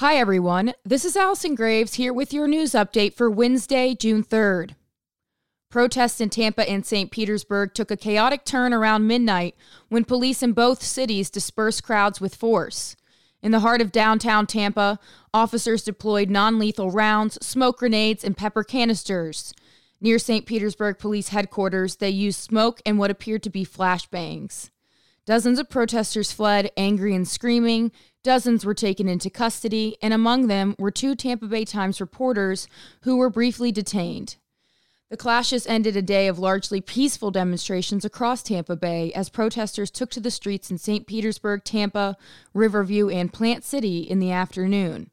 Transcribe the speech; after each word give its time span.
Hi, 0.00 0.16
everyone. 0.16 0.74
This 0.84 1.06
is 1.06 1.16
Allison 1.16 1.54
Graves 1.54 1.94
here 1.94 2.12
with 2.12 2.30
your 2.30 2.46
news 2.46 2.72
update 2.72 3.14
for 3.14 3.30
Wednesday, 3.30 3.94
June 3.94 4.22
3rd. 4.22 4.74
Protests 5.70 6.20
in 6.20 6.28
Tampa 6.28 6.68
and 6.68 6.84
St. 6.84 7.10
Petersburg 7.10 7.72
took 7.72 7.90
a 7.90 7.96
chaotic 7.96 8.44
turn 8.44 8.74
around 8.74 9.06
midnight 9.06 9.54
when 9.88 10.04
police 10.04 10.42
in 10.42 10.52
both 10.52 10.82
cities 10.82 11.30
dispersed 11.30 11.82
crowds 11.82 12.20
with 12.20 12.34
force. 12.34 12.94
In 13.40 13.52
the 13.52 13.60
heart 13.60 13.80
of 13.80 13.90
downtown 13.90 14.46
Tampa, 14.46 14.98
officers 15.32 15.82
deployed 15.82 16.28
non 16.28 16.58
lethal 16.58 16.90
rounds, 16.90 17.38
smoke 17.40 17.78
grenades, 17.78 18.22
and 18.22 18.36
pepper 18.36 18.64
canisters. 18.64 19.54
Near 19.98 20.18
St. 20.18 20.44
Petersburg 20.44 20.98
Police 20.98 21.28
Headquarters, 21.28 21.96
they 21.96 22.10
used 22.10 22.38
smoke 22.38 22.82
and 22.84 22.98
what 22.98 23.10
appeared 23.10 23.42
to 23.44 23.50
be 23.50 23.64
flashbangs. 23.64 24.68
Dozens 25.26 25.58
of 25.58 25.68
protesters 25.68 26.30
fled, 26.30 26.70
angry 26.76 27.12
and 27.12 27.26
screaming. 27.26 27.90
Dozens 28.22 28.64
were 28.64 28.74
taken 28.74 29.08
into 29.08 29.28
custody, 29.28 29.96
and 30.00 30.14
among 30.14 30.46
them 30.46 30.76
were 30.78 30.92
two 30.92 31.16
Tampa 31.16 31.46
Bay 31.46 31.64
Times 31.64 32.00
reporters 32.00 32.68
who 33.02 33.16
were 33.16 33.28
briefly 33.28 33.72
detained. 33.72 34.36
The 35.10 35.16
clashes 35.16 35.66
ended 35.66 35.96
a 35.96 36.02
day 36.02 36.28
of 36.28 36.38
largely 36.38 36.80
peaceful 36.80 37.32
demonstrations 37.32 38.04
across 38.04 38.42
Tampa 38.42 38.76
Bay 38.76 39.12
as 39.14 39.28
protesters 39.28 39.90
took 39.90 40.10
to 40.10 40.20
the 40.20 40.30
streets 40.30 40.70
in 40.70 40.78
St. 40.78 41.06
Petersburg, 41.06 41.64
Tampa, 41.64 42.16
Riverview, 42.54 43.08
and 43.08 43.32
Plant 43.32 43.64
City 43.64 44.00
in 44.00 44.20
the 44.20 44.32
afternoon. 44.32 45.10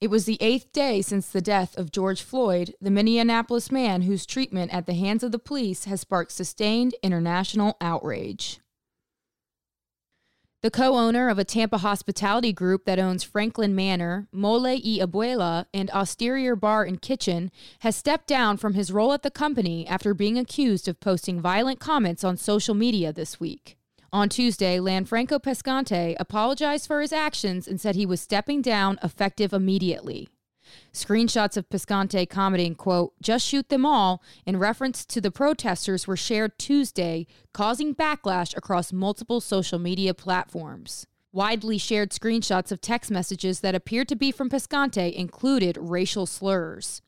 It 0.00 0.10
was 0.10 0.26
the 0.26 0.38
eighth 0.40 0.72
day 0.72 1.02
since 1.02 1.28
the 1.28 1.40
death 1.40 1.76
of 1.76 1.90
George 1.90 2.22
Floyd, 2.22 2.74
the 2.80 2.90
Minneapolis 2.90 3.72
man 3.72 4.02
whose 4.02 4.26
treatment 4.26 4.72
at 4.72 4.86
the 4.86 4.94
hands 4.94 5.24
of 5.24 5.32
the 5.32 5.40
police 5.40 5.84
has 5.84 6.02
sparked 6.02 6.30
sustained 6.30 6.94
international 7.02 7.76
outrage. 7.80 8.60
The 10.60 10.70
co 10.72 10.96
owner 10.96 11.28
of 11.28 11.38
a 11.38 11.44
Tampa 11.44 11.78
hospitality 11.78 12.52
group 12.52 12.84
that 12.84 12.98
owns 12.98 13.22
Franklin 13.22 13.76
Manor, 13.76 14.26
Mole 14.32 14.62
y 14.62 14.98
Abuela, 15.00 15.66
and 15.72 15.88
Osteria 15.90 16.56
Bar 16.56 16.82
and 16.84 17.00
Kitchen 17.00 17.52
has 17.80 17.94
stepped 17.94 18.26
down 18.26 18.56
from 18.56 18.74
his 18.74 18.92
role 18.92 19.12
at 19.12 19.22
the 19.22 19.30
company 19.30 19.86
after 19.86 20.14
being 20.14 20.36
accused 20.36 20.88
of 20.88 20.98
posting 20.98 21.40
violent 21.40 21.78
comments 21.78 22.24
on 22.24 22.36
social 22.36 22.74
media 22.74 23.12
this 23.12 23.38
week. 23.38 23.77
On 24.10 24.30
Tuesday, 24.30 24.78
Lanfranco 24.78 25.38
Pescante 25.38 26.16
apologized 26.18 26.86
for 26.86 27.02
his 27.02 27.12
actions 27.12 27.68
and 27.68 27.78
said 27.78 27.94
he 27.94 28.06
was 28.06 28.22
stepping 28.22 28.62
down 28.62 28.98
effective 29.02 29.52
immediately. 29.52 30.28
Screenshots 30.92 31.58
of 31.58 31.68
Pescante 31.68 32.28
commenting, 32.28 32.74
quote, 32.74 33.12
just 33.20 33.46
shoot 33.46 33.68
them 33.68 33.84
all, 33.84 34.22
in 34.46 34.58
reference 34.58 35.04
to 35.04 35.20
the 35.20 35.30
protesters 35.30 36.06
were 36.06 36.16
shared 36.16 36.58
Tuesday, 36.58 37.26
causing 37.52 37.94
backlash 37.94 38.56
across 38.56 38.92
multiple 38.92 39.40
social 39.42 39.78
media 39.78 40.14
platforms. 40.14 41.06
Widely 41.30 41.76
shared 41.76 42.10
screenshots 42.10 42.72
of 42.72 42.80
text 42.80 43.10
messages 43.10 43.60
that 43.60 43.74
appeared 43.74 44.08
to 44.08 44.16
be 44.16 44.32
from 44.32 44.48
Pescante 44.48 45.12
included 45.12 45.76
racial 45.78 46.24
slurs. 46.24 47.02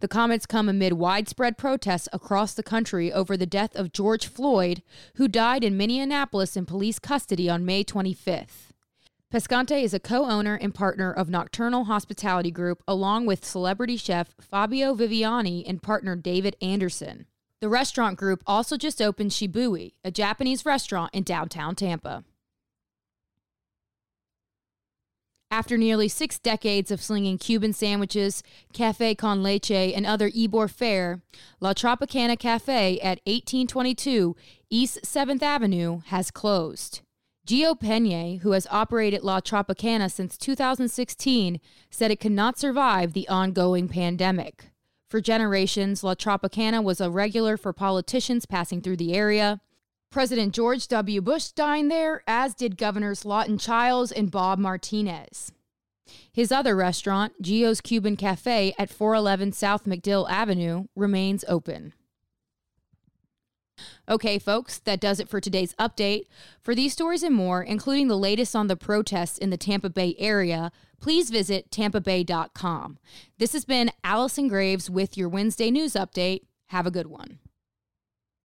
The 0.00 0.08
comments 0.08 0.46
come 0.46 0.68
amid 0.68 0.94
widespread 0.94 1.58
protests 1.58 2.08
across 2.12 2.54
the 2.54 2.62
country 2.62 3.12
over 3.12 3.36
the 3.36 3.46
death 3.46 3.74
of 3.76 3.92
George 3.92 4.26
Floyd, 4.26 4.82
who 5.14 5.28
died 5.28 5.64
in 5.64 5.76
Minneapolis 5.76 6.56
in 6.56 6.66
police 6.66 6.98
custody 6.98 7.48
on 7.48 7.64
May 7.64 7.84
25th. 7.84 8.72
Pescante 9.32 9.82
is 9.82 9.92
a 9.92 10.00
co 10.00 10.26
owner 10.26 10.54
and 10.54 10.74
partner 10.74 11.12
of 11.12 11.28
Nocturnal 11.28 11.84
Hospitality 11.84 12.50
Group, 12.50 12.82
along 12.86 13.26
with 13.26 13.44
celebrity 13.44 13.96
chef 13.96 14.34
Fabio 14.40 14.94
Viviani 14.94 15.64
and 15.66 15.82
partner 15.82 16.14
David 16.14 16.56
Anderson. 16.62 17.26
The 17.60 17.68
restaurant 17.68 18.18
group 18.18 18.42
also 18.46 18.76
just 18.76 19.02
opened 19.02 19.32
Shibui, 19.32 19.94
a 20.04 20.10
Japanese 20.10 20.64
restaurant 20.64 21.14
in 21.14 21.24
downtown 21.24 21.74
Tampa. 21.74 22.22
After 25.56 25.78
nearly 25.78 26.08
six 26.08 26.38
decades 26.38 26.90
of 26.90 27.02
slinging 27.02 27.38
Cuban 27.38 27.72
sandwiches, 27.72 28.42
cafe 28.74 29.14
con 29.14 29.42
leche, 29.42 29.70
and 29.70 30.04
other 30.04 30.28
Ybor 30.30 30.68
fare, 30.68 31.22
La 31.60 31.72
Tropicana 31.72 32.38
Cafe 32.38 33.00
at 33.00 33.22
1822 33.24 34.36
East 34.68 34.98
7th 35.02 35.40
Avenue 35.40 36.02
has 36.08 36.30
closed. 36.30 37.00
Gio 37.48 37.74
Pena, 37.74 38.36
who 38.42 38.50
has 38.50 38.66
operated 38.70 39.22
La 39.22 39.40
Tropicana 39.40 40.12
since 40.12 40.36
2016, 40.36 41.58
said 41.88 42.10
it 42.10 42.20
could 42.20 42.32
not 42.32 42.58
survive 42.58 43.14
the 43.14 43.26
ongoing 43.26 43.88
pandemic. 43.88 44.72
For 45.08 45.22
generations, 45.22 46.04
La 46.04 46.14
Tropicana 46.14 46.84
was 46.84 47.00
a 47.00 47.08
regular 47.08 47.56
for 47.56 47.72
politicians 47.72 48.44
passing 48.44 48.82
through 48.82 48.98
the 48.98 49.14
area. 49.14 49.62
President 50.16 50.54
George 50.54 50.88
W. 50.88 51.20
Bush 51.20 51.48
dined 51.48 51.90
there, 51.90 52.22
as 52.26 52.54
did 52.54 52.78
Governors 52.78 53.26
Lawton 53.26 53.58
Chiles 53.58 54.10
and 54.10 54.30
Bob 54.30 54.58
Martinez. 54.58 55.52
His 56.32 56.50
other 56.50 56.74
restaurant, 56.74 57.34
Gio's 57.42 57.82
Cuban 57.82 58.16
Cafe 58.16 58.74
at 58.78 58.88
411 58.88 59.52
South 59.52 59.84
MacDill 59.84 60.26
Avenue, 60.30 60.86
remains 60.96 61.44
open. 61.46 61.92
Okay, 64.08 64.38
folks, 64.38 64.78
that 64.78 65.00
does 65.00 65.20
it 65.20 65.28
for 65.28 65.38
today's 65.38 65.74
update. 65.74 66.22
For 66.62 66.74
these 66.74 66.94
stories 66.94 67.22
and 67.22 67.34
more, 67.34 67.62
including 67.62 68.08
the 68.08 68.16
latest 68.16 68.56
on 68.56 68.68
the 68.68 68.74
protests 68.74 69.36
in 69.36 69.50
the 69.50 69.58
Tampa 69.58 69.90
Bay 69.90 70.16
area, 70.18 70.72
please 70.98 71.28
visit 71.28 71.70
tampabay.com. 71.70 72.96
This 73.36 73.52
has 73.52 73.66
been 73.66 73.90
Allison 74.02 74.48
Graves 74.48 74.88
with 74.88 75.18
your 75.18 75.28
Wednesday 75.28 75.70
news 75.70 75.92
update. 75.92 76.46
Have 76.68 76.86
a 76.86 76.90
good 76.90 77.08
one. 77.08 77.38